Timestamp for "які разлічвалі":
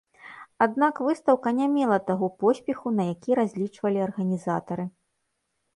3.13-3.99